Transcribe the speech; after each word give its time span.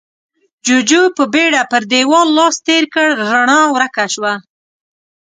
جُوجُو 0.65 1.03
په 1.17 1.23
بيړه 1.33 1.61
پر 1.71 1.81
دېوال 1.91 2.29
لاس 2.37 2.55
تېر 2.67 2.83
کړ، 2.93 3.07
رڼا 3.31 3.61
ورکه 3.75 4.05
شوه. 4.13 4.33